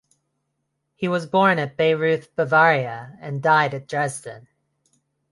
[0.95, 4.47] He was born at Bayreuth, Bavaria and died at Dresden.